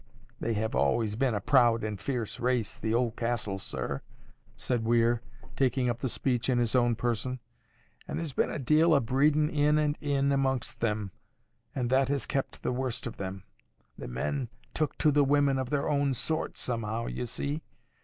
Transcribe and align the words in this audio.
'—They 0.39 0.53
have 0.55 0.73
always 0.73 1.15
been 1.15 1.35
a 1.35 1.39
proud 1.39 1.83
and 1.83 1.99
a 1.99 2.01
fierce 2.01 2.39
race, 2.39 2.79
the 2.79 2.91
Oldcastles, 2.91 3.61
sir," 3.61 4.01
said 4.57 4.83
Weir, 4.83 5.21
taking 5.55 5.89
up 5.91 5.99
the 5.99 6.09
speech 6.09 6.49
in 6.49 6.57
his 6.57 6.73
own 6.73 6.95
person, 6.95 7.39
"and 8.07 8.17
there's 8.17 8.33
been 8.33 8.49
a 8.49 8.57
deal 8.57 8.95
o' 8.95 8.99
breedin 8.99 9.47
in 9.47 9.77
and 9.77 9.99
in 10.01 10.31
amongst 10.31 10.79
them, 10.79 11.11
and 11.75 11.91
that 11.91 12.07
has 12.09 12.25
kept 12.25 12.55
up 12.55 12.61
the 12.63 12.71
worst 12.73 13.05
of 13.05 13.17
them. 13.17 13.43
The 13.95 14.07
men 14.07 14.49
took 14.73 14.97
to 14.97 15.11
the 15.11 15.23
women 15.23 15.59
of 15.59 15.69
their 15.69 15.87
own 15.87 16.15
sort 16.15 16.57
somehow, 16.57 17.05
you 17.05 17.27
see. 17.27 17.61